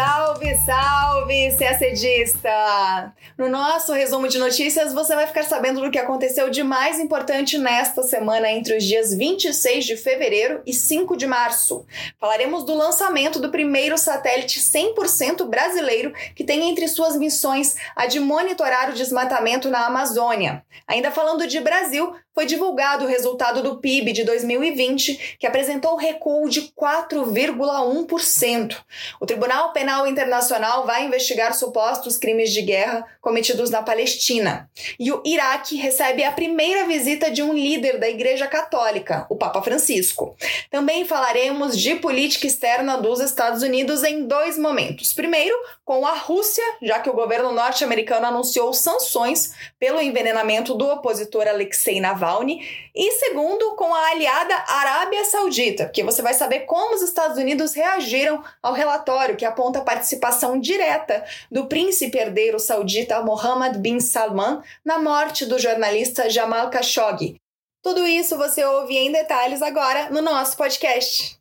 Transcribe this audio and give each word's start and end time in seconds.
Salve, 0.00 0.56
salve, 0.64 1.56
CACDista! 1.58 3.12
No 3.36 3.50
nosso 3.50 3.92
resumo 3.92 4.28
de 4.28 4.38
notícias, 4.38 4.94
você 4.94 5.14
vai 5.14 5.26
ficar 5.26 5.44
sabendo 5.44 5.82
do 5.82 5.90
que 5.90 5.98
aconteceu 5.98 6.48
de 6.48 6.62
mais 6.62 6.98
importante 6.98 7.58
nesta 7.58 8.02
semana 8.02 8.50
entre 8.50 8.78
os 8.78 8.84
dias 8.84 9.14
26 9.14 9.84
de 9.84 9.98
fevereiro 9.98 10.62
e 10.64 10.72
5 10.72 11.18
de 11.18 11.26
março. 11.26 11.84
Falaremos 12.18 12.64
do 12.64 12.74
lançamento 12.74 13.38
do 13.38 13.50
primeiro 13.50 13.98
satélite 13.98 14.58
100% 14.58 15.44
brasileiro 15.44 16.14
que 16.34 16.44
tem 16.44 16.70
entre 16.70 16.88
suas 16.88 17.18
missões 17.18 17.76
a 17.94 18.06
de 18.06 18.20
monitorar 18.20 18.88
o 18.88 18.94
desmatamento 18.94 19.68
na 19.68 19.86
Amazônia. 19.86 20.64
Ainda 20.88 21.10
falando 21.10 21.46
de 21.46 21.60
Brasil, 21.60 22.14
foi 22.34 22.46
divulgado 22.46 23.04
o 23.04 23.08
resultado 23.08 23.62
do 23.62 23.76
PIB 23.78 24.12
de 24.12 24.24
2020, 24.24 25.36
que 25.38 25.46
apresentou 25.46 25.96
recuo 25.96 26.48
de 26.48 26.72
4,1%. 26.72 28.76
O 29.20 29.26
Tribunal 29.26 29.72
Penal 29.72 29.89
Internacional 30.06 30.86
vai 30.86 31.04
investigar 31.04 31.54
supostos 31.54 32.16
crimes 32.16 32.52
de 32.52 32.62
guerra 32.62 33.06
cometidos 33.20 33.70
na 33.70 33.82
Palestina. 33.82 34.70
E 34.98 35.12
o 35.12 35.22
Iraque 35.24 35.76
recebe 35.76 36.24
a 36.24 36.32
primeira 36.32 36.86
visita 36.86 37.30
de 37.30 37.42
um 37.42 37.52
líder 37.52 37.98
da 37.98 38.08
Igreja 38.08 38.46
Católica, 38.46 39.26
o 39.28 39.36
Papa 39.36 39.60
Francisco. 39.62 40.36
Também 40.70 41.04
falaremos 41.04 41.78
de 41.78 41.96
política 41.96 42.46
externa 42.46 42.96
dos 42.96 43.20
Estados 43.20 43.62
Unidos 43.62 44.02
em 44.02 44.26
dois 44.26 44.56
momentos. 44.56 45.12
Primeiro, 45.12 45.54
com 45.84 46.06
a 46.06 46.14
Rússia, 46.14 46.64
já 46.82 47.00
que 47.00 47.10
o 47.10 47.14
governo 47.14 47.52
norte-americano 47.52 48.26
anunciou 48.26 48.72
sanções 48.72 49.52
pelo 49.78 50.00
envenenamento 50.00 50.74
do 50.74 50.88
opositor 50.88 51.48
Alexei 51.48 52.00
Navalny 52.00 52.60
e 52.94 53.12
segundo, 53.12 53.74
com 53.74 53.92
a 53.94 54.10
aliada 54.10 54.54
Arábia 54.68 55.24
Saudita, 55.24 55.88
que 55.88 56.02
você 56.02 56.22
vai 56.22 56.34
saber 56.34 56.60
como 56.60 56.94
os 56.94 57.02
Estados 57.02 57.38
Unidos 57.38 57.74
reagiram 57.74 58.42
ao 58.62 58.72
relatório 58.72 59.36
que 59.36 59.44
aponta 59.44 59.79
a 59.80 59.84
participação 59.84 60.60
direta 60.60 61.24
do 61.50 61.66
príncipe 61.66 62.18
herdeiro 62.18 62.60
saudita 62.60 63.22
Mohammed 63.22 63.78
bin 63.78 63.98
Salman 63.98 64.60
na 64.84 64.98
morte 64.98 65.46
do 65.46 65.58
jornalista 65.58 66.28
Jamal 66.28 66.70
Khashoggi. 66.70 67.36
Tudo 67.82 68.06
isso 68.06 68.36
você 68.36 68.62
ouve 68.62 68.94
em 68.94 69.10
detalhes 69.10 69.62
agora 69.62 70.10
no 70.10 70.20
nosso 70.20 70.56
podcast. 70.56 71.39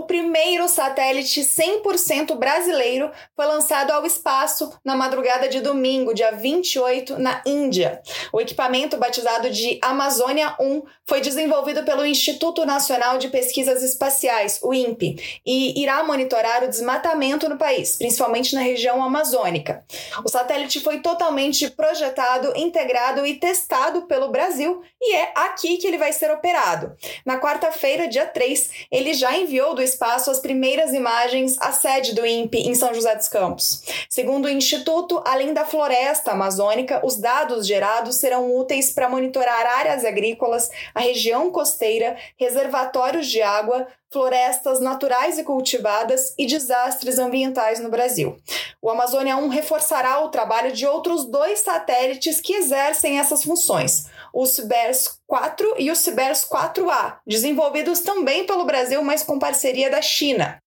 O 0.00 0.04
primeiro 0.04 0.66
satélite 0.66 1.42
100% 1.42 2.34
brasileiro 2.34 3.10
foi 3.36 3.44
lançado 3.44 3.90
ao 3.90 4.06
espaço 4.06 4.72
na 4.82 4.96
madrugada 4.96 5.46
de 5.46 5.60
domingo, 5.60 6.14
dia 6.14 6.32
28, 6.32 7.18
na 7.18 7.42
Índia. 7.44 8.00
O 8.32 8.40
equipamento, 8.40 8.96
batizado 8.96 9.50
de 9.50 9.78
Amazônia 9.82 10.56
1, 10.58 10.82
foi 11.06 11.20
desenvolvido 11.20 11.84
pelo 11.84 12.06
Instituto 12.06 12.64
Nacional 12.64 13.18
de 13.18 13.28
Pesquisas 13.28 13.82
Espaciais, 13.82 14.58
o 14.62 14.72
INPE, 14.72 15.42
e 15.44 15.82
irá 15.82 16.02
monitorar 16.02 16.64
o 16.64 16.68
desmatamento 16.68 17.46
no 17.46 17.58
país, 17.58 17.96
principalmente 17.96 18.54
na 18.54 18.62
região 18.62 19.04
amazônica. 19.04 19.84
O 20.24 20.30
satélite 20.30 20.80
foi 20.80 21.00
totalmente 21.00 21.68
projetado, 21.68 22.54
integrado 22.56 23.26
e 23.26 23.34
testado 23.34 24.06
pelo 24.06 24.30
Brasil 24.30 24.80
e 24.98 25.14
é 25.14 25.32
aqui 25.34 25.76
que 25.76 25.86
ele 25.86 25.98
vai 25.98 26.12
ser 26.14 26.30
operado. 26.30 26.96
Na 27.26 27.38
quarta-feira, 27.38 28.08
dia 28.08 28.24
3, 28.24 28.70
ele 28.90 29.12
já 29.12 29.36
enviou 29.36 29.74
do 29.74 29.89
espaço 29.90 30.30
as 30.30 30.38
primeiras 30.38 30.92
imagens 30.92 31.56
à 31.60 31.72
sede 31.72 32.14
do 32.14 32.24
INPE 32.24 32.68
em 32.68 32.74
São 32.74 32.94
José 32.94 33.14
dos 33.14 33.28
Campos. 33.28 33.82
Segundo 34.08 34.46
o 34.46 34.48
Instituto, 34.48 35.22
além 35.24 35.52
da 35.52 35.64
floresta 35.64 36.32
amazônica, 36.32 37.04
os 37.04 37.16
dados 37.16 37.66
gerados 37.66 38.16
serão 38.16 38.54
úteis 38.56 38.90
para 38.90 39.08
monitorar 39.08 39.66
áreas 39.66 40.04
agrícolas, 40.04 40.70
a 40.94 41.00
região 41.00 41.50
costeira, 41.50 42.16
reservatórios 42.38 43.26
de 43.26 43.42
água, 43.42 43.86
florestas 44.10 44.80
naturais 44.80 45.38
e 45.38 45.44
cultivadas 45.44 46.34
e 46.36 46.46
desastres 46.46 47.18
ambientais 47.18 47.78
no 47.78 47.88
Brasil. 47.88 48.36
O 48.82 48.90
Amazônia 48.90 49.36
1 49.36 49.48
reforçará 49.48 50.24
o 50.24 50.30
trabalho 50.30 50.72
de 50.72 50.86
outros 50.86 51.24
dois 51.24 51.60
satélites 51.60 52.40
que 52.40 52.54
exercem 52.54 53.20
essas 53.20 53.44
funções 53.44 54.08
o 54.32 54.46
Cibers 54.46 55.18
4 55.26 55.74
e 55.78 55.90
o 55.90 55.96
Cibers 55.96 56.44
4A, 56.44 57.18
desenvolvidos 57.26 58.00
também 58.00 58.46
pelo 58.46 58.64
Brasil, 58.64 59.02
mas 59.02 59.22
com 59.22 59.38
parceria 59.38 59.90
da 59.90 60.02
China. 60.02 60.58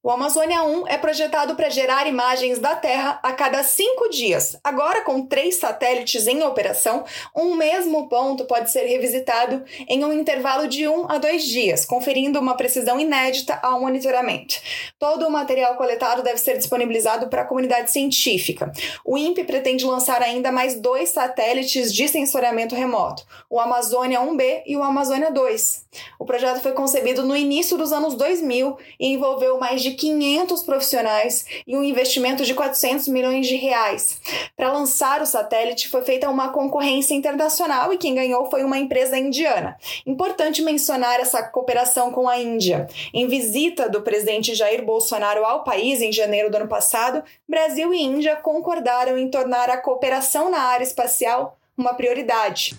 O 0.00 0.12
Amazônia 0.12 0.62
1 0.62 0.86
é 0.86 0.96
projetado 0.96 1.56
para 1.56 1.68
gerar 1.68 2.06
imagens 2.06 2.60
da 2.60 2.76
Terra 2.76 3.18
a 3.20 3.32
cada 3.32 3.64
cinco 3.64 4.08
dias. 4.08 4.56
Agora, 4.62 5.00
com 5.00 5.26
três 5.26 5.56
satélites 5.56 6.28
em 6.28 6.40
operação, 6.44 7.04
um 7.34 7.56
mesmo 7.56 8.08
ponto 8.08 8.44
pode 8.44 8.70
ser 8.70 8.84
revisitado 8.86 9.64
em 9.88 10.04
um 10.04 10.12
intervalo 10.12 10.68
de 10.68 10.86
um 10.86 11.10
a 11.10 11.18
dois 11.18 11.42
dias, 11.42 11.84
conferindo 11.84 12.38
uma 12.38 12.56
precisão 12.56 13.00
inédita 13.00 13.58
ao 13.60 13.80
monitoramento. 13.80 14.54
Todo 15.00 15.26
o 15.26 15.30
material 15.30 15.74
coletado 15.74 16.22
deve 16.22 16.38
ser 16.38 16.56
disponibilizado 16.56 17.26
para 17.26 17.42
a 17.42 17.46
comunidade 17.46 17.90
científica. 17.90 18.70
O 19.04 19.18
INPE 19.18 19.42
pretende 19.42 19.84
lançar 19.84 20.22
ainda 20.22 20.52
mais 20.52 20.80
dois 20.80 21.08
satélites 21.08 21.92
de 21.92 22.06
sensoriamento 22.06 22.76
remoto, 22.76 23.26
o 23.50 23.58
Amazônia 23.58 24.20
1B 24.20 24.62
e 24.64 24.76
o 24.76 24.82
Amazônia 24.84 25.32
2. 25.32 25.88
O 26.20 26.24
projeto 26.24 26.60
foi 26.60 26.70
concebido 26.70 27.24
no 27.24 27.34
início 27.34 27.76
dos 27.76 27.92
anos 27.92 28.14
2000 28.14 28.78
e 29.00 29.08
envolveu 29.08 29.58
mais 29.58 29.82
de 29.82 29.87
de 29.88 29.94
500 29.96 30.62
profissionais 30.62 31.46
e 31.66 31.76
um 31.76 31.82
investimento 31.82 32.44
de 32.44 32.54
400 32.54 33.08
milhões 33.08 33.46
de 33.46 33.56
reais. 33.56 34.20
Para 34.56 34.72
lançar 34.72 35.22
o 35.22 35.26
satélite 35.26 35.88
foi 35.88 36.02
feita 36.02 36.28
uma 36.28 36.50
concorrência 36.50 37.14
internacional 37.14 37.92
e 37.92 37.98
quem 37.98 38.14
ganhou 38.14 38.50
foi 38.50 38.62
uma 38.64 38.78
empresa 38.78 39.18
indiana. 39.18 39.76
Importante 40.06 40.62
mencionar 40.62 41.20
essa 41.20 41.42
cooperação 41.42 42.10
com 42.10 42.28
a 42.28 42.38
Índia. 42.38 42.86
Em 43.14 43.26
visita 43.26 43.88
do 43.88 44.02
presidente 44.02 44.54
Jair 44.54 44.84
Bolsonaro 44.84 45.44
ao 45.44 45.64
país 45.64 46.00
em 46.00 46.12
janeiro 46.12 46.50
do 46.50 46.56
ano 46.56 46.68
passado, 46.68 47.22
Brasil 47.48 47.92
e 47.94 48.02
Índia 48.02 48.36
concordaram 48.36 49.16
em 49.16 49.28
tornar 49.28 49.70
a 49.70 49.78
cooperação 49.78 50.50
na 50.50 50.60
área 50.60 50.84
espacial 50.84 51.56
uma 51.76 51.94
prioridade. 51.94 52.76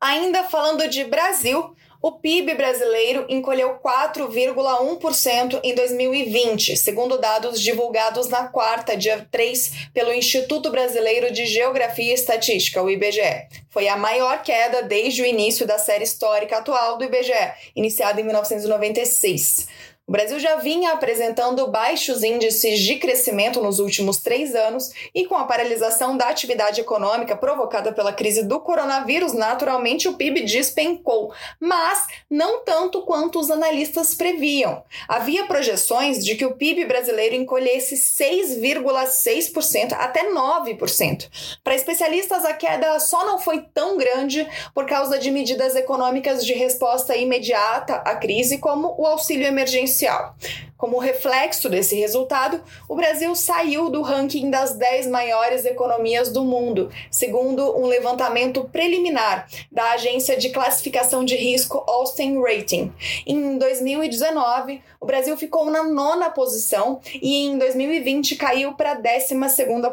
Ainda 0.00 0.44
falando 0.44 0.88
de 0.88 1.04
Brasil, 1.04 1.74
o 2.02 2.12
PIB 2.12 2.54
brasileiro 2.54 3.26
encolheu 3.28 3.78
4,1% 3.78 5.60
em 5.62 5.74
2020, 5.74 6.74
segundo 6.76 7.18
dados 7.18 7.60
divulgados 7.60 8.28
na 8.28 8.48
quarta, 8.48 8.96
dia 8.96 9.26
3, 9.30 9.90
pelo 9.92 10.12
Instituto 10.12 10.70
Brasileiro 10.70 11.30
de 11.30 11.44
Geografia 11.44 12.12
e 12.12 12.14
Estatística, 12.14 12.82
o 12.82 12.88
IBGE. 12.88 13.48
Foi 13.68 13.86
a 13.86 13.98
maior 13.98 14.42
queda 14.42 14.82
desde 14.82 15.20
o 15.20 15.26
início 15.26 15.66
da 15.66 15.78
série 15.78 16.04
histórica 16.04 16.56
atual 16.56 16.96
do 16.96 17.04
IBGE, 17.04 17.52
iniciada 17.76 18.20
em 18.20 18.24
1996. 18.24 19.68
O 20.10 20.12
Brasil 20.12 20.40
já 20.40 20.56
vinha 20.56 20.90
apresentando 20.90 21.68
baixos 21.68 22.24
índices 22.24 22.80
de 22.80 22.96
crescimento 22.96 23.62
nos 23.62 23.78
últimos 23.78 24.16
três 24.16 24.56
anos 24.56 24.90
e, 25.14 25.24
com 25.24 25.36
a 25.36 25.44
paralisação 25.44 26.16
da 26.16 26.28
atividade 26.28 26.80
econômica 26.80 27.36
provocada 27.36 27.92
pela 27.92 28.12
crise 28.12 28.42
do 28.42 28.58
coronavírus, 28.58 29.32
naturalmente 29.32 30.08
o 30.08 30.14
PIB 30.14 30.42
despencou, 30.42 31.32
mas 31.60 32.08
não 32.28 32.64
tanto 32.64 33.02
quanto 33.02 33.38
os 33.38 33.52
analistas 33.52 34.12
previam. 34.12 34.82
Havia 35.06 35.46
projeções 35.46 36.24
de 36.24 36.34
que 36.34 36.44
o 36.44 36.56
PIB 36.56 36.86
brasileiro 36.86 37.36
encolhesse 37.36 37.94
6,6% 37.94 39.92
até 39.92 40.28
9%. 40.28 41.28
Para 41.62 41.76
especialistas, 41.76 42.44
a 42.44 42.52
queda 42.52 42.98
só 42.98 43.24
não 43.24 43.38
foi 43.38 43.60
tão 43.72 43.96
grande 43.96 44.44
por 44.74 44.86
causa 44.86 45.20
de 45.20 45.30
medidas 45.30 45.76
econômicas 45.76 46.44
de 46.44 46.52
resposta 46.52 47.16
imediata 47.16 47.94
à 48.04 48.16
crise, 48.16 48.58
como 48.58 48.96
o 48.98 49.06
auxílio 49.06 49.46
emergencial 49.46 49.99
social. 50.00 50.34
Como 50.76 50.98
reflexo 50.98 51.68
desse 51.68 51.94
resultado, 51.94 52.62
o 52.88 52.96
Brasil 52.96 53.34
saiu 53.34 53.90
do 53.90 54.00
ranking 54.00 54.50
das 54.50 54.74
10 54.74 55.08
maiores 55.08 55.66
economias 55.66 56.32
do 56.32 56.42
mundo, 56.42 56.90
segundo 57.10 57.78
um 57.78 57.86
levantamento 57.86 58.64
preliminar 58.72 59.46
da 59.70 59.90
agência 59.92 60.38
de 60.38 60.48
classificação 60.48 61.22
de 61.22 61.36
risco 61.36 61.84
Austin 61.86 62.40
Rating. 62.40 62.90
Em 63.26 63.58
2019, 63.58 64.80
o 64.98 65.04
Brasil 65.04 65.36
ficou 65.36 65.70
na 65.70 65.82
nona 65.82 66.30
posição 66.30 67.00
e 67.12 67.44
em 67.44 67.58
2020 67.58 68.36
caiu 68.36 68.72
para 68.72 68.92
a 68.92 68.94
12 68.94 69.34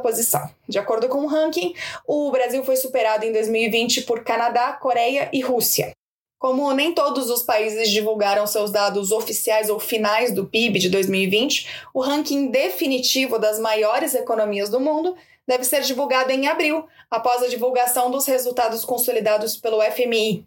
posição. 0.01 0.49
De 0.69 0.79
acordo 0.79 1.09
com 1.09 1.19
o 1.19 1.27
ranking, 1.27 1.73
o 2.07 2.31
Brasil 2.31 2.63
foi 2.63 2.77
superado 2.77 3.25
em 3.25 3.33
2020 3.33 4.03
por 4.03 4.23
Canadá, 4.23 4.71
Coreia 4.73 5.29
e 5.33 5.41
Rússia. 5.41 5.96
Como 6.39 6.71
nem 6.71 6.93
todos 6.93 7.31
os 7.31 7.41
países 7.41 7.89
divulgaram 7.89 8.45
seus 8.45 8.69
dados 8.69 9.11
oficiais 9.11 9.71
ou 9.71 9.79
finais 9.79 10.31
do 10.31 10.45
PIB 10.45 10.77
de 10.77 10.87
2020, 10.87 11.67
o 11.91 11.99
ranking 11.99 12.51
definitivo 12.51 13.39
das 13.39 13.59
maiores 13.59 14.13
economias 14.13 14.69
do 14.69 14.79
mundo 14.79 15.15
deve 15.47 15.63
ser 15.63 15.81
divulgado 15.81 16.31
em 16.31 16.47
abril, 16.47 16.85
após 17.09 17.41
a 17.41 17.47
divulgação 17.47 18.11
dos 18.11 18.27
resultados 18.27 18.85
consolidados 18.85 19.57
pelo 19.57 19.81
FMI. 19.81 20.45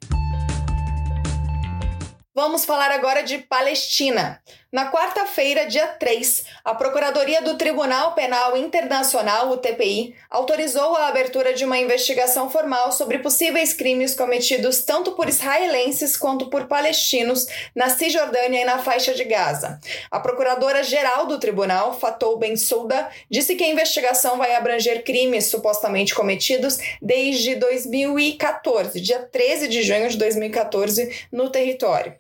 Vamos 2.33 2.65
falar 2.65 2.93
agora 2.93 3.23
de 3.23 3.39
Palestina. 3.39 4.41
Na 4.73 4.89
quarta-feira, 4.89 5.67
dia 5.67 5.89
3, 5.89 6.45
a 6.65 6.73
Procuradoria 6.77 7.43
do 7.43 7.59
Tribunal 7.59 8.15
Penal 8.15 8.57
Internacional, 8.57 9.51
o 9.51 9.57
TPI, 9.57 10.15
autorizou 10.31 10.95
a 10.95 11.09
abertura 11.09 11.53
de 11.53 11.65
uma 11.65 11.77
investigação 11.77 12.49
formal 12.49 12.93
sobre 12.93 13.19
possíveis 13.19 13.73
crimes 13.73 14.15
cometidos 14.15 14.85
tanto 14.85 15.11
por 15.17 15.29
israelenses 15.29 16.17
quanto 16.17 16.49
por 16.49 16.69
palestinos 16.69 17.49
na 17.75 17.91
Cisjordânia 17.91 18.61
e 18.61 18.65
na 18.65 18.79
faixa 18.79 19.13
de 19.13 19.25
Gaza. 19.25 19.81
A 20.09 20.21
procuradora-geral 20.21 21.27
do 21.27 21.41
tribunal, 21.41 21.99
Fatou 21.99 22.39
Bensouda, 22.39 23.11
disse 23.29 23.57
que 23.57 23.65
a 23.65 23.71
investigação 23.71 24.39
vai 24.39 24.55
abranger 24.55 25.03
crimes 25.03 25.47
supostamente 25.47 26.15
cometidos 26.15 26.79
desde 27.03 27.57
2014, 27.57 29.01
dia 29.01 29.19
13 29.19 29.67
de 29.67 29.83
junho 29.83 30.09
de 30.09 30.17
2014, 30.17 31.27
no 31.33 31.51
território. 31.51 32.15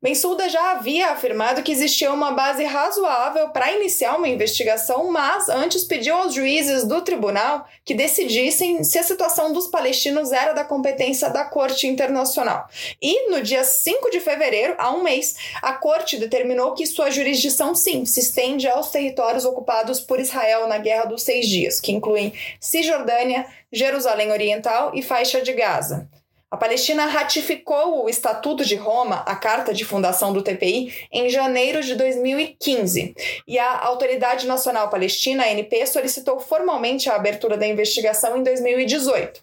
Bensouda 0.00 0.48
já 0.48 0.70
havia 0.70 1.10
afirmado 1.10 1.60
que 1.60 1.72
existia 1.72 2.12
uma 2.12 2.30
base 2.30 2.62
razoável 2.62 3.48
para 3.48 3.72
iniciar 3.72 4.14
uma 4.14 4.28
investigação, 4.28 5.10
mas 5.10 5.48
antes 5.48 5.82
pediu 5.82 6.14
aos 6.14 6.32
juízes 6.32 6.84
do 6.84 7.02
tribunal 7.02 7.66
que 7.84 7.94
decidissem 7.94 8.84
se 8.84 8.96
a 8.96 9.02
situação 9.02 9.52
dos 9.52 9.66
palestinos 9.66 10.30
era 10.30 10.52
da 10.52 10.62
competência 10.62 11.28
da 11.30 11.44
Corte 11.44 11.88
Internacional. 11.88 12.68
E 13.02 13.28
no 13.28 13.42
dia 13.42 13.64
5 13.64 14.08
de 14.12 14.20
fevereiro, 14.20 14.76
há 14.78 14.92
um 14.92 15.02
mês, 15.02 15.34
a 15.60 15.72
Corte 15.72 16.16
determinou 16.16 16.74
que 16.74 16.86
sua 16.86 17.10
jurisdição, 17.10 17.74
sim, 17.74 18.04
se 18.04 18.20
estende 18.20 18.68
aos 18.68 18.90
territórios 18.90 19.44
ocupados 19.44 20.00
por 20.00 20.20
Israel 20.20 20.68
na 20.68 20.78
Guerra 20.78 21.06
dos 21.06 21.24
Seis 21.24 21.48
Dias, 21.48 21.80
que 21.80 21.90
incluem 21.90 22.32
Cisjordânia, 22.60 23.46
Jerusalém 23.72 24.30
Oriental 24.30 24.92
e 24.94 25.02
faixa 25.02 25.42
de 25.42 25.52
Gaza. 25.54 26.08
A 26.50 26.56
Palestina 26.56 27.04
ratificou 27.04 28.04
o 28.04 28.08
Estatuto 28.08 28.64
de 28.64 28.74
Roma, 28.74 29.16
a 29.26 29.36
carta 29.36 29.74
de 29.74 29.84
fundação 29.84 30.32
do 30.32 30.42
TPI, 30.42 31.06
em 31.12 31.28
janeiro 31.28 31.82
de 31.82 31.94
2015. 31.94 33.14
E 33.46 33.58
a 33.58 33.84
Autoridade 33.84 34.46
Nacional 34.46 34.88
Palestina, 34.88 35.44
ANP, 35.44 35.86
solicitou 35.86 36.40
formalmente 36.40 37.10
a 37.10 37.16
abertura 37.16 37.58
da 37.58 37.66
investigação 37.66 38.38
em 38.38 38.42
2018. 38.42 39.42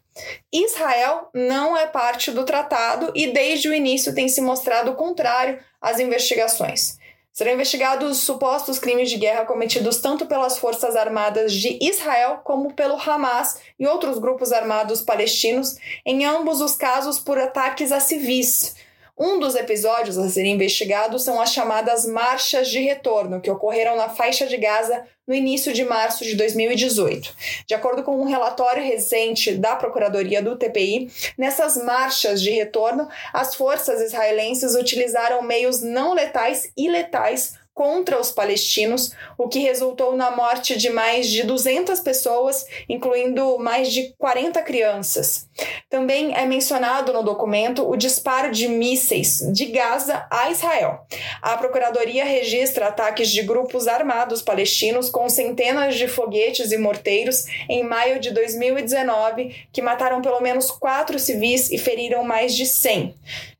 Israel 0.51 1.29
não 1.31 1.77
é 1.77 1.85
parte 1.85 2.31
do 2.31 2.43
tratado 2.43 3.11
e, 3.13 3.27
desde 3.27 3.69
o 3.69 3.73
início, 3.73 4.15
tem 4.15 4.27
se 4.27 4.41
mostrado 4.41 4.95
contrário 4.95 5.59
às 5.79 5.99
investigações. 5.99 6.97
Serão 7.35 7.51
investigados 7.51 8.19
supostos 8.19 8.79
crimes 8.79 9.09
de 9.09 9.17
guerra 9.17 9.43
cometidos 9.43 9.97
tanto 9.97 10.25
pelas 10.25 10.57
Forças 10.57 10.95
Armadas 10.95 11.51
de 11.51 11.77
Israel 11.81 12.39
como 12.45 12.73
pelo 12.73 12.95
Hamas 12.95 13.59
e 13.77 13.85
outros 13.85 14.19
grupos 14.19 14.53
armados 14.53 15.01
palestinos, 15.01 15.75
em 16.05 16.23
ambos 16.23 16.61
os 16.61 16.75
casos 16.75 17.19
por 17.19 17.37
ataques 17.37 17.91
a 17.91 17.99
civis. 17.99 18.77
Um 19.17 19.39
dos 19.39 19.55
episódios 19.55 20.17
a 20.17 20.27
serem 20.27 20.55
investigados 20.55 21.23
são 21.23 21.39
as 21.39 21.53
chamadas 21.53 22.05
marchas 22.05 22.67
de 22.67 22.81
retorno, 22.81 23.39
que 23.39 23.49
ocorreram 23.49 23.95
na 23.95 24.09
faixa 24.09 24.45
de 24.45 24.57
Gaza 24.57 25.05
no 25.25 25.33
início 25.33 25.71
de 25.71 25.85
março 25.85 26.25
de 26.25 26.35
2018. 26.35 27.33
De 27.65 27.73
acordo 27.73 28.03
com 28.03 28.19
um 28.19 28.25
relatório 28.25 28.83
recente 28.83 29.53
da 29.53 29.77
Procuradoria 29.77 30.41
do 30.41 30.57
TPI, 30.57 31.09
nessas 31.37 31.77
marchas 31.77 32.41
de 32.41 32.51
retorno, 32.51 33.07
as 33.31 33.55
forças 33.55 34.01
israelenses 34.01 34.75
utilizaram 34.75 35.41
meios 35.41 35.81
não 35.81 36.13
letais 36.13 36.69
e 36.75 36.89
letais 36.89 37.53
contra 37.75 38.17
os 38.17 38.31
palestinos, 38.31 39.11
o 39.37 39.49
que 39.49 39.59
resultou 39.59 40.15
na 40.15 40.31
morte 40.31 40.77
de 40.77 40.89
mais 40.89 41.27
de 41.27 41.43
200 41.43 41.99
pessoas, 41.99 42.65
incluindo 42.87 43.59
mais 43.59 43.91
de 43.91 44.15
40 44.17 44.61
crianças. 44.61 45.49
Também 45.89 46.33
é 46.33 46.45
mencionado 46.45 47.11
no 47.11 47.21
documento 47.21 47.87
o 47.87 47.97
disparo 47.97 48.49
de 48.49 48.69
mísseis 48.69 49.39
de 49.51 49.65
Gaza 49.65 50.25
a 50.31 50.49
Israel. 50.49 51.05
A 51.41 51.57
Procuradoria 51.57 52.23
registra 52.23 52.87
ataques 52.87 53.29
de 53.29 53.41
grupos 53.43 53.89
armados 53.89 54.41
palestinos 54.41 55.09
com 55.09 55.27
centenas 55.27 55.95
de 55.95 56.07
foguetes 56.07 56.71
e 56.71 56.77
morteiros 56.77 57.45
em 57.69 57.83
maio 57.83 58.21
de 58.21 58.31
2019, 58.31 59.67
que 59.73 59.81
mataram 59.81 60.21
pelo 60.21 60.39
menos 60.39 60.71
quatro 60.71 61.19
civis 61.19 61.69
e 61.69 61.77
feriram 61.77 62.23
mais 62.23 62.55
de 62.55 62.65
100. 62.65 63.13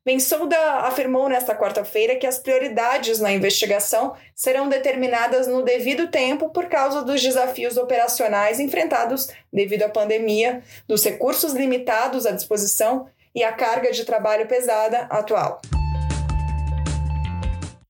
Bensouda 0.06 0.56
afirmou 0.81 1.28
nesta 1.28 1.56
quarta-feira 1.56 2.16
que 2.16 2.28
as 2.28 2.38
prioridades 2.38 3.19
na 3.19 3.31
investigação 3.31 4.16
serão 4.36 4.69
determinadas 4.69 5.48
no 5.48 5.63
devido 5.63 6.10
tempo 6.10 6.52
por 6.52 6.66
causa 6.66 7.02
dos 7.02 7.24
desafios 7.24 7.75
operacionais 7.75 8.60
enfrentados 8.60 9.30
devido 9.52 9.81
à 9.81 9.90
pandemia, 9.90 10.62
dos 10.88 11.04
recursos 11.04 11.54
limitados 11.54 12.28
à 12.28 12.31
disposição 12.31 13.07
e 13.34 13.44
a 13.44 13.52
carga 13.52 13.92
de 13.92 14.06
trabalho 14.06 14.48
pesada 14.48 15.07
atual. 15.10 15.60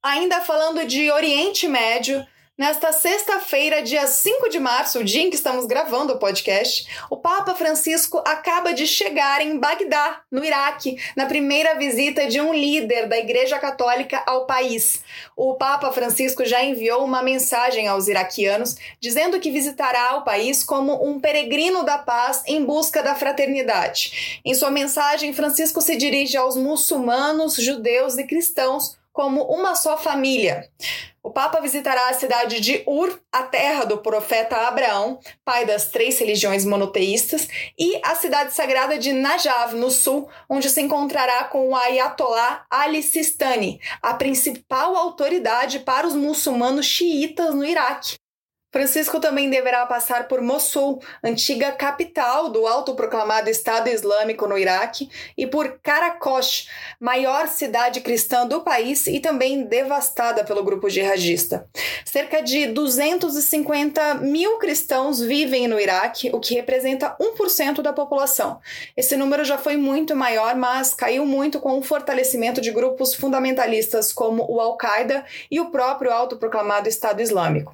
Ainda 0.02 0.40
falando 0.40 0.86
de 0.86 1.12
Oriente 1.12 1.68
Médio, 1.68 2.26
Nesta 2.58 2.94
sexta-feira, 2.94 3.84
dia 3.84 4.08
5 4.08 4.48
de 4.48 4.62
março, 4.62 5.00
o 5.00 5.04
dia 5.04 5.24
em 5.24 5.30
que 5.30 5.36
estamos 5.36 5.66
gravando 5.66 6.14
o 6.14 6.18
podcast, 6.18 6.88
o 7.10 7.18
Papa 7.18 7.54
Francisco 7.54 8.24
acaba 8.26 8.74
de 8.74 8.88
chegar 8.88 9.42
em 9.42 9.60
Bagdá, 9.60 10.22
no 10.32 10.42
Iraque, 10.42 10.98
na 11.18 11.26
primeira 11.26 11.76
visita 11.76 12.28
de 12.28 12.40
um 12.40 12.54
líder 12.54 13.10
da 13.10 13.18
Igreja 13.18 13.60
Católica 13.60 14.24
ao 14.26 14.46
país. 14.46 15.04
O 15.36 15.56
Papa 15.56 15.92
Francisco 15.92 16.46
já 16.46 16.64
enviou 16.64 17.04
uma 17.04 17.22
mensagem 17.22 17.90
aos 17.90 18.08
iraquianos 18.08 18.78
dizendo 19.02 19.38
que 19.38 19.52
visitará 19.52 20.16
o 20.16 20.24
país 20.24 20.64
como 20.64 21.06
um 21.06 21.20
peregrino 21.20 21.84
da 21.84 21.98
paz 21.98 22.42
em 22.48 22.64
busca 22.64 23.04
da 23.04 23.16
fraternidade. 23.16 24.40
Em 24.46 24.54
sua 24.54 24.72
mensagem, 24.72 25.34
Francisco 25.34 25.82
se 25.82 25.98
dirige 25.98 26.38
aos 26.38 26.56
muçulmanos, 26.56 27.56
judeus 27.56 28.18
e 28.18 28.24
cristãos 28.24 28.96
como 29.16 29.44
uma 29.44 29.76
só 29.76 29.98
família. 29.98 30.70
O 31.24 31.32
Papa 31.32 31.62
visitará 31.62 32.10
a 32.10 32.14
cidade 32.14 32.60
de 32.60 32.84
Ur, 32.86 33.18
a 33.32 33.44
terra 33.44 33.86
do 33.86 34.00
profeta 34.00 34.68
Abraão, 34.68 35.20
pai 35.44 35.66
das 35.66 35.90
três 35.90 36.20
religiões 36.20 36.66
monoteístas, 36.66 37.48
e 37.80 38.00
a 38.04 38.14
cidade 38.14 38.54
sagrada 38.54 39.00
de 39.00 39.14
Najaf, 39.14 39.74
no 39.74 39.90
sul, 39.90 40.30
onde 40.50 40.70
se 40.70 40.82
encontrará 40.82 41.46
com 41.46 41.70
o 41.70 41.76
Ayatollah 41.76 42.66
Ali 42.70 43.02
Sistani, 43.02 43.80
a 44.02 44.14
principal 44.16 44.98
autoridade 44.98 45.80
para 45.80 46.06
os 46.06 46.14
muçulmanos 46.14 46.86
xiitas 46.86 47.56
no 47.56 47.66
Iraque. 47.66 48.18
Francisco 48.76 49.22
também 49.22 49.50
deverá 49.50 49.86
passar 49.86 50.28
por 50.28 50.42
Mossul, 50.42 51.02
antiga 51.24 51.72
capital 51.72 52.50
do 52.50 52.68
autoproclamado 52.68 53.50
Estado 53.50 53.88
Islâmico 53.88 54.46
no 54.48 54.58
Iraque, 54.58 55.10
e 55.38 55.48
por 55.48 55.80
Karakosh, 55.82 56.68
maior 57.00 57.48
cidade 57.48 58.02
cristã 58.02 58.46
do 58.46 58.60
país 58.60 59.08
e 59.08 59.22
também 59.22 59.64
devastada 59.64 60.44
pelo 60.44 60.62
grupo 60.62 60.90
jihadista. 60.90 61.66
Cerca 62.04 62.42
de 62.42 62.68
250 62.68 64.16
mil 64.16 64.58
cristãos 64.58 65.22
vivem 65.22 65.70
no 65.70 65.80
Iraque, 65.80 66.30
o 66.34 66.42
que 66.42 66.56
representa 66.56 67.16
1% 67.18 67.82
da 67.82 67.94
população. 67.94 68.60
Esse 68.98 69.16
número 69.16 69.46
já 69.46 69.58
foi 69.58 69.78
muito 69.78 70.18
maior, 70.18 70.54
mas 70.54 70.94
caiu 70.94 71.26
muito 71.26 71.62
com 71.62 71.80
o 71.80 71.82
fortalecimento 71.82 72.60
de 72.60 72.72
grupos 72.72 73.16
fundamentalistas 73.16 74.12
como 74.12 74.46
o 74.52 74.60
Al-Qaeda 74.60 75.24
e 75.50 75.62
o 75.62 75.72
próprio 75.72 76.12
autoproclamado 76.12 76.90
Estado 76.90 77.22
Islâmico. 77.22 77.74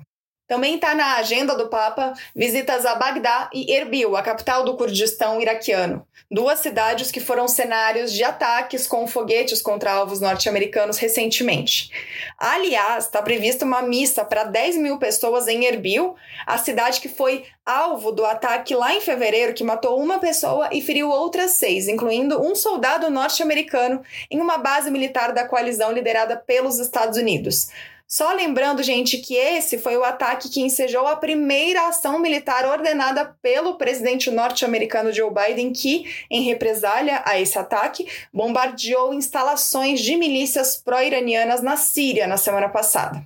Também 0.51 0.75
está 0.75 0.93
na 0.93 1.15
agenda 1.15 1.55
do 1.55 1.69
Papa 1.69 2.11
visitas 2.35 2.85
a 2.85 2.93
Bagdá 2.95 3.49
e 3.53 3.73
Erbil, 3.73 4.17
a 4.17 4.21
capital 4.21 4.65
do 4.65 4.75
Kurdistão 4.75 5.39
iraquiano, 5.39 6.05
duas 6.29 6.59
cidades 6.59 7.09
que 7.09 7.21
foram 7.21 7.47
cenários 7.47 8.11
de 8.11 8.21
ataques 8.21 8.85
com 8.85 9.07
foguetes 9.07 9.61
contra 9.61 9.93
alvos 9.93 10.19
norte-americanos 10.19 10.97
recentemente. 10.97 11.89
Aliás, 12.37 13.05
está 13.05 13.21
prevista 13.21 13.63
uma 13.63 13.81
missa 13.81 14.25
para 14.25 14.43
10 14.43 14.75
mil 14.75 14.99
pessoas 14.99 15.47
em 15.47 15.63
Erbil, 15.63 16.15
a 16.45 16.57
cidade 16.57 16.99
que 16.99 17.07
foi 17.07 17.45
alvo 17.65 18.11
do 18.11 18.25
ataque 18.25 18.75
lá 18.75 18.93
em 18.93 18.99
fevereiro, 18.99 19.53
que 19.53 19.63
matou 19.63 19.97
uma 20.03 20.19
pessoa 20.19 20.67
e 20.73 20.81
feriu 20.81 21.09
outras 21.09 21.51
seis, 21.51 21.87
incluindo 21.87 22.41
um 22.41 22.55
soldado 22.55 23.09
norte-americano, 23.09 24.03
em 24.29 24.41
uma 24.41 24.57
base 24.57 24.91
militar 24.91 25.31
da 25.31 25.47
coalizão 25.47 25.93
liderada 25.93 26.35
pelos 26.35 26.77
Estados 26.77 27.17
Unidos. 27.17 27.69
Só 28.11 28.33
lembrando, 28.33 28.83
gente, 28.83 29.19
que 29.19 29.35
esse 29.35 29.77
foi 29.77 29.95
o 29.95 30.03
ataque 30.03 30.49
que 30.49 30.59
ensejou 30.59 31.07
a 31.07 31.15
primeira 31.15 31.87
ação 31.87 32.19
militar 32.19 32.65
ordenada 32.65 33.23
pelo 33.41 33.77
presidente 33.77 34.29
norte-americano 34.29 35.13
Joe 35.13 35.31
Biden, 35.33 35.71
que, 35.71 36.13
em 36.29 36.41
represália 36.41 37.21
a 37.25 37.39
esse 37.39 37.57
ataque, 37.57 38.05
bombardeou 38.33 39.13
instalações 39.13 40.01
de 40.01 40.17
milícias 40.17 40.75
pró-iranianas 40.75 41.63
na 41.63 41.77
Síria 41.77 42.27
na 42.27 42.35
semana 42.35 42.67
passada. 42.67 43.23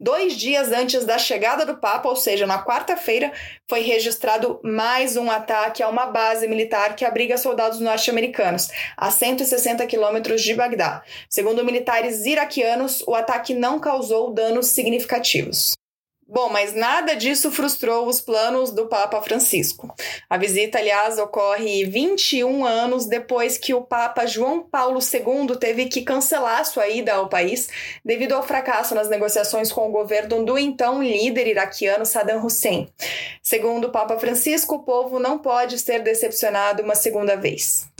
Dois 0.00 0.36
dias 0.36 0.72
antes 0.72 1.04
da 1.04 1.18
chegada 1.18 1.64
do 1.64 1.76
Papa, 1.76 2.08
ou 2.08 2.16
seja, 2.16 2.48
na 2.48 2.64
quarta-feira, 2.64 3.32
foi 3.70 3.80
registrado 3.80 4.60
mais 4.64 5.16
um 5.16 5.30
ataque 5.30 5.84
a 5.84 5.88
uma 5.88 6.06
base 6.06 6.48
militar 6.48 6.96
que 6.96 7.04
abriga 7.04 7.38
soldados 7.38 7.78
norte-americanos, 7.78 8.68
a 8.96 9.08
160 9.10 9.86
quilômetros 9.86 10.42
de 10.42 10.52
Bagdá. 10.52 11.04
Segundo 11.30 11.64
militares 11.64 12.26
iraquianos, 12.26 13.04
o 13.06 13.14
ataque 13.14 13.54
não 13.54 13.78
causou 13.78 14.32
danos 14.32 14.66
significativos. 14.66 15.74
Bom, 16.26 16.48
mas 16.48 16.74
nada 16.74 17.14
disso 17.14 17.50
frustrou 17.50 18.08
os 18.08 18.20
planos 18.20 18.70
do 18.70 18.86
Papa 18.86 19.20
Francisco. 19.20 19.94
A 20.28 20.38
visita, 20.38 20.78
aliás, 20.78 21.18
ocorre 21.18 21.84
21 21.84 22.64
anos 22.64 23.06
depois 23.06 23.58
que 23.58 23.74
o 23.74 23.82
Papa 23.82 24.24
João 24.24 24.62
Paulo 24.62 25.00
II 25.00 25.56
teve 25.56 25.86
que 25.86 26.02
cancelar 26.02 26.64
sua 26.64 26.88
ida 26.88 27.12
ao 27.12 27.28
país 27.28 27.68
devido 28.02 28.32
ao 28.32 28.42
fracasso 28.42 28.94
nas 28.94 29.08
negociações 29.08 29.70
com 29.70 29.86
o 29.86 29.92
governo 29.92 30.44
do 30.44 30.58
então 30.58 31.02
líder 31.02 31.46
iraquiano 31.46 32.06
Saddam 32.06 32.44
Hussein. 32.44 32.88
Segundo 33.42 33.88
o 33.88 33.92
Papa 33.92 34.18
Francisco, 34.18 34.76
o 34.76 34.82
povo 34.82 35.18
não 35.18 35.38
pode 35.38 35.78
ser 35.78 36.00
decepcionado 36.02 36.82
uma 36.82 36.94
segunda 36.94 37.36
vez. 37.36 37.93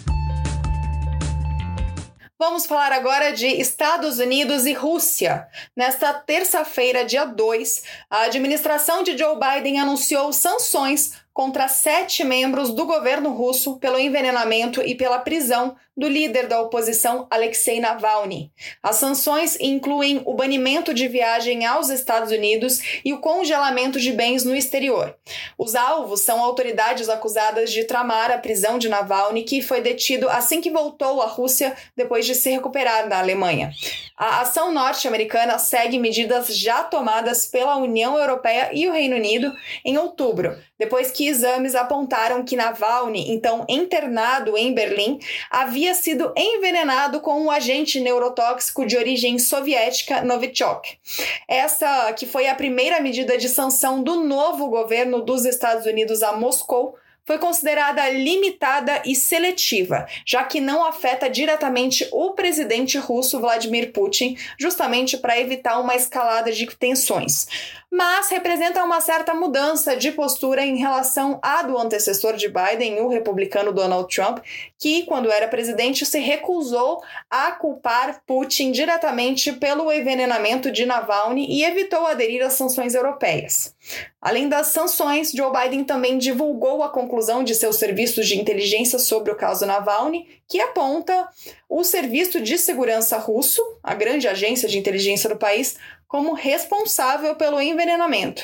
Vamos 2.46 2.66
falar 2.66 2.92
agora 2.92 3.32
de 3.32 3.46
Estados 3.46 4.18
Unidos 4.18 4.66
e 4.66 4.74
Rússia. 4.74 5.48
Nesta 5.74 6.12
terça-feira, 6.12 7.02
dia 7.02 7.24
2, 7.24 7.82
a 8.10 8.24
administração 8.24 9.02
de 9.02 9.16
Joe 9.16 9.34
Biden 9.34 9.80
anunciou 9.80 10.30
sanções 10.30 11.14
contra 11.34 11.66
sete 11.66 12.22
membros 12.22 12.70
do 12.70 12.86
governo 12.86 13.30
russo 13.30 13.76
pelo 13.78 13.98
envenenamento 13.98 14.80
e 14.80 14.94
pela 14.94 15.18
prisão 15.18 15.74
do 15.96 16.08
líder 16.08 16.48
da 16.48 16.60
oposição 16.60 17.26
Alexei 17.30 17.80
Navalny. 17.80 18.50
As 18.82 18.96
sanções 18.96 19.56
incluem 19.60 20.22
o 20.24 20.34
banimento 20.34 20.92
de 20.92 21.06
viagem 21.06 21.64
aos 21.64 21.88
Estados 21.88 22.32
Unidos 22.32 23.00
e 23.04 23.12
o 23.12 23.18
congelamento 23.18 24.00
de 24.00 24.12
bens 24.12 24.44
no 24.44 24.54
exterior. 24.54 25.14
Os 25.58 25.74
alvos 25.74 26.22
são 26.22 26.42
autoridades 26.42 27.08
acusadas 27.08 27.72
de 27.72 27.84
tramar 27.84 28.30
a 28.30 28.38
prisão 28.38 28.78
de 28.78 28.88
Navalny, 28.88 29.42
que 29.42 29.62
foi 29.62 29.80
detido 29.80 30.28
assim 30.28 30.60
que 30.60 30.70
voltou 30.70 31.22
à 31.22 31.26
Rússia 31.26 31.76
depois 31.96 32.26
de 32.26 32.34
se 32.34 32.50
recuperar 32.50 33.08
da 33.08 33.18
Alemanha. 33.18 33.72
A 34.16 34.40
ação 34.42 34.72
norte-americana 34.72 35.58
segue 35.58 35.98
medidas 35.98 36.56
já 36.56 36.84
tomadas 36.84 37.46
pela 37.46 37.76
União 37.76 38.16
Europeia 38.16 38.70
e 38.72 38.86
o 38.86 38.92
Reino 38.92 39.16
Unido 39.16 39.52
em 39.84 39.98
outubro, 39.98 40.56
depois 40.78 41.10
que 41.10 41.23
exames 41.28 41.74
apontaram 41.74 42.44
que 42.44 42.56
Navalny, 42.56 43.30
então 43.30 43.64
internado 43.68 44.56
em 44.56 44.74
Berlim, 44.74 45.18
havia 45.50 45.94
sido 45.94 46.32
envenenado 46.36 47.20
com 47.20 47.40
um 47.40 47.50
agente 47.50 48.00
neurotóxico 48.00 48.86
de 48.86 48.96
origem 48.96 49.38
soviética 49.38 50.22
Novichok. 50.22 50.98
Essa 51.48 52.12
que 52.12 52.26
foi 52.26 52.48
a 52.48 52.54
primeira 52.54 53.00
medida 53.00 53.36
de 53.38 53.48
sanção 53.48 54.02
do 54.02 54.24
novo 54.24 54.68
governo 54.68 55.22
dos 55.22 55.44
Estados 55.44 55.86
Unidos 55.86 56.22
a 56.22 56.32
Moscou 56.32 56.96
foi 57.24 57.38
considerada 57.38 58.08
limitada 58.10 59.02
e 59.04 59.14
seletiva, 59.14 60.06
já 60.26 60.44
que 60.44 60.60
não 60.60 60.84
afeta 60.84 61.28
diretamente 61.28 62.06
o 62.12 62.32
presidente 62.32 62.98
russo 62.98 63.40
Vladimir 63.40 63.92
Putin, 63.92 64.36
justamente 64.58 65.16
para 65.16 65.38
evitar 65.38 65.80
uma 65.80 65.94
escalada 65.94 66.52
de 66.52 66.66
tensões 66.76 67.46
mas 67.94 68.28
representa 68.28 68.82
uma 68.82 69.00
certa 69.00 69.32
mudança 69.32 69.96
de 69.96 70.10
postura 70.10 70.66
em 70.66 70.76
relação 70.76 71.38
à 71.40 71.62
do 71.62 71.78
antecessor 71.78 72.34
de 72.34 72.48
Biden, 72.48 73.00
o 73.00 73.08
republicano 73.08 73.72
Donald 73.72 74.12
Trump, 74.12 74.38
que, 74.76 75.04
quando 75.04 75.30
era 75.30 75.46
presidente, 75.46 76.04
se 76.04 76.18
recusou 76.18 77.00
a 77.30 77.52
culpar 77.52 78.20
Putin 78.26 78.72
diretamente 78.72 79.52
pelo 79.52 79.92
envenenamento 79.92 80.72
de 80.72 80.84
Navalny 80.84 81.46
e 81.48 81.64
evitou 81.64 82.04
aderir 82.04 82.44
às 82.44 82.54
sanções 82.54 82.96
europeias. 82.96 83.72
Além 84.24 84.48
das 84.48 84.68
sanções, 84.68 85.32
Joe 85.32 85.52
Biden 85.52 85.84
também 85.84 86.16
divulgou 86.16 86.82
a 86.82 86.88
conclusão 86.88 87.44
de 87.44 87.54
seus 87.54 87.76
serviços 87.76 88.26
de 88.26 88.40
inteligência 88.40 88.98
sobre 88.98 89.30
o 89.30 89.36
caso 89.36 89.66
Navalny, 89.66 90.26
que 90.48 90.58
aponta 90.62 91.28
o 91.68 91.84
Serviço 91.84 92.40
de 92.40 92.56
Segurança 92.56 93.18
Russo, 93.18 93.60
a 93.82 93.92
grande 93.92 94.26
agência 94.26 94.66
de 94.66 94.78
inteligência 94.78 95.28
do 95.28 95.36
país, 95.36 95.76
como 96.08 96.32
responsável 96.32 97.36
pelo 97.36 97.60
envenenamento. 97.60 98.42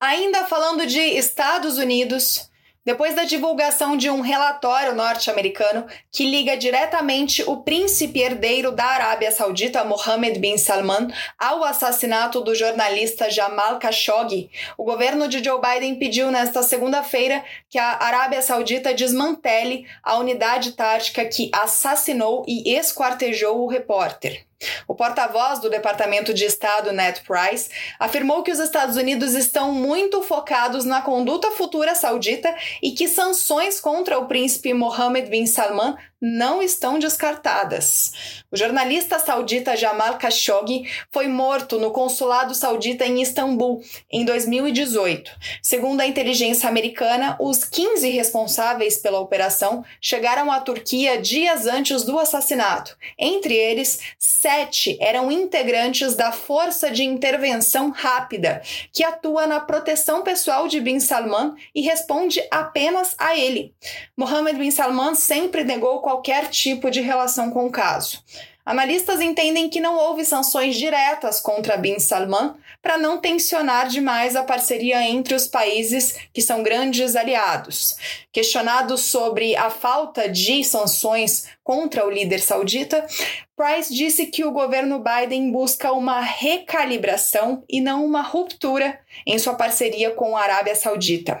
Ainda 0.00 0.46
falando 0.46 0.86
de 0.86 0.98
Estados 0.98 1.76
Unidos, 1.76 2.50
depois 2.86 3.16
da 3.16 3.24
divulgação 3.24 3.96
de 3.96 4.08
um 4.08 4.20
relatório 4.20 4.94
norte-americano 4.94 5.86
que 6.12 6.24
liga 6.24 6.56
diretamente 6.56 7.42
o 7.42 7.56
príncipe 7.56 8.20
herdeiro 8.20 8.70
da 8.70 8.84
Arábia 8.84 9.32
Saudita, 9.32 9.82
Mohammed 9.82 10.38
bin 10.38 10.56
Salman, 10.56 11.08
ao 11.36 11.64
assassinato 11.64 12.40
do 12.40 12.54
jornalista 12.54 13.28
Jamal 13.28 13.80
Khashoggi, 13.80 14.48
o 14.78 14.84
governo 14.84 15.26
de 15.26 15.42
Joe 15.42 15.60
Biden 15.60 15.96
pediu 15.96 16.30
nesta 16.30 16.62
segunda-feira 16.62 17.44
que 17.68 17.76
a 17.76 18.04
Arábia 18.04 18.40
Saudita 18.40 18.94
desmantele 18.94 19.84
a 20.00 20.16
unidade 20.18 20.72
tática 20.72 21.24
que 21.24 21.50
assassinou 21.52 22.44
e 22.46 22.72
esquartejou 22.76 23.64
o 23.64 23.66
repórter. 23.66 24.46
O 24.88 24.94
porta-voz 24.94 25.58
do 25.58 25.68
Departamento 25.68 26.32
de 26.32 26.44
Estado, 26.44 26.92
Ned 26.92 27.22
Price, 27.22 27.68
afirmou 27.98 28.42
que 28.42 28.50
os 28.50 28.58
Estados 28.58 28.96
Unidos 28.96 29.34
estão 29.34 29.72
muito 29.72 30.22
focados 30.22 30.84
na 30.84 31.02
conduta 31.02 31.50
futura 31.50 31.94
saudita 31.94 32.54
e 32.82 32.92
que 32.92 33.08
sanções 33.08 33.80
contra 33.80 34.18
o 34.18 34.26
príncipe 34.26 34.72
Mohammed 34.72 35.28
bin 35.28 35.46
Salman 35.46 35.96
não 36.26 36.60
estão 36.60 36.98
descartadas. 36.98 38.42
O 38.50 38.56
jornalista 38.56 39.18
saudita 39.18 39.76
Jamal 39.76 40.18
Khashoggi 40.18 40.90
foi 41.12 41.28
morto 41.28 41.78
no 41.78 41.92
consulado 41.92 42.52
saudita 42.52 43.06
em 43.06 43.22
Istambul 43.22 43.80
em 44.10 44.24
2018. 44.24 45.30
Segundo 45.62 46.00
a 46.00 46.06
inteligência 46.06 46.68
americana, 46.68 47.36
os 47.38 47.62
15 47.62 48.10
responsáveis 48.10 48.96
pela 48.96 49.20
operação 49.20 49.84
chegaram 50.00 50.50
à 50.50 50.60
Turquia 50.60 51.20
dias 51.20 51.66
antes 51.66 52.02
do 52.02 52.18
assassinato. 52.18 52.96
Entre 53.16 53.54
eles, 53.54 54.00
sete 54.18 54.98
eram 55.00 55.30
integrantes 55.30 56.16
da 56.16 56.32
Força 56.32 56.90
de 56.90 57.04
Intervenção 57.04 57.90
Rápida, 57.90 58.62
que 58.92 59.04
atua 59.04 59.46
na 59.46 59.60
proteção 59.60 60.22
pessoal 60.22 60.66
de 60.66 60.80
Bin 60.80 60.98
Salman 60.98 61.54
e 61.74 61.82
responde 61.82 62.42
apenas 62.50 63.14
a 63.16 63.36
ele. 63.36 63.72
Mohammed 64.16 64.58
bin 64.58 64.70
Salman 64.70 65.14
sempre 65.14 65.62
negou 65.62 66.00
qualquer 66.16 66.48
tipo 66.48 66.90
de 66.90 67.00
relação 67.00 67.50
com 67.50 67.66
o 67.66 67.70
caso. 67.70 68.22
Analistas 68.64 69.20
entendem 69.20 69.68
que 69.68 69.78
não 69.78 69.96
houve 69.96 70.24
sanções 70.24 70.74
diretas 70.76 71.40
contra 71.40 71.76
Bin 71.76 72.00
Salman 72.00 72.54
para 72.82 72.98
não 72.98 73.20
tensionar 73.20 73.86
demais 73.86 74.34
a 74.34 74.42
parceria 74.42 75.02
entre 75.02 75.34
os 75.34 75.46
países 75.46 76.16
que 76.32 76.42
são 76.42 76.62
grandes 76.62 77.14
aliados. 77.14 77.96
Questionado 78.32 78.98
sobre 78.98 79.54
a 79.54 79.70
falta 79.70 80.28
de 80.28 80.64
sanções 80.64 81.46
contra 81.62 82.04
o 82.04 82.10
líder 82.10 82.40
saudita, 82.40 83.06
Price 83.54 83.94
disse 83.94 84.26
que 84.26 84.44
o 84.44 84.50
governo 84.52 85.00
Biden 85.00 85.52
busca 85.52 85.92
uma 85.92 86.20
recalibração 86.20 87.62
e 87.68 87.80
não 87.80 88.04
uma 88.04 88.22
ruptura 88.22 88.98
em 89.24 89.38
sua 89.38 89.54
parceria 89.54 90.10
com 90.10 90.36
a 90.36 90.42
Arábia 90.42 90.74
Saudita. 90.74 91.40